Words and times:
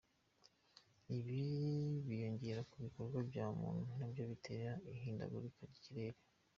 Ibi 1.17 1.41
biyongera 2.07 2.61
ku 2.69 2.75
bikorwa 2.85 3.17
bya 3.29 3.45
muntu 3.59 3.89
nabyo 3.99 4.23
bitera 4.31 4.71
ihindagurika 4.93 5.59
ry’ikirere. 5.69 6.19